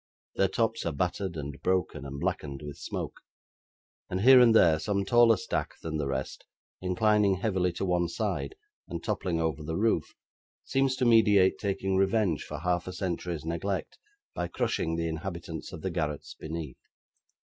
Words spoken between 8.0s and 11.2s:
side, and toppling over the roof, seems to